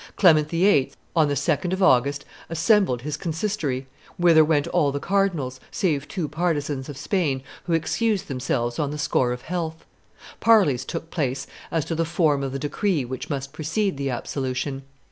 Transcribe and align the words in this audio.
Clement 0.15 0.49
VIII., 0.49 0.93
on 1.15 1.27
the 1.27 1.35
2d 1.35 1.73
of 1.73 1.83
August, 1.83 2.25
assembled 2.49 3.03
his 3.03 3.15
consistory, 3.17 3.85
whither 4.17 4.43
went 4.43 4.65
all 4.69 4.91
the 4.91 4.99
cardinals, 4.99 5.59
save 5.69 6.07
two 6.07 6.27
partisans 6.27 6.89
of 6.89 6.97
Spain 6.97 7.43
who 7.65 7.73
excused 7.73 8.27
themselves 8.27 8.79
on 8.79 8.89
the 8.89 8.97
score 8.97 9.31
of 9.31 9.43
health. 9.43 9.85
Parleys 10.39 10.85
took 10.85 11.11
place 11.11 11.45
as 11.69 11.85
to 11.85 11.93
the 11.93 12.03
form 12.03 12.41
of 12.41 12.51
the 12.51 12.57
decree 12.57 13.05
which 13.05 13.29
must 13.29 13.53
precede 13.53 13.95
the 13.97 14.09
absolution. 14.09 14.81